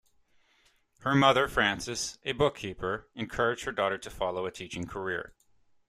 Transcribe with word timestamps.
Her 1.01 1.13
mother, 1.13 1.47
Frances, 1.47 2.17
a 2.23 2.31
bookkeeper, 2.31 3.07
encouraged 3.13 3.65
her 3.65 3.71
daughter 3.71 3.99
to 3.99 4.09
follow 4.09 4.47
a 4.47 4.51
teaching 4.51 4.87
career. 4.87 5.35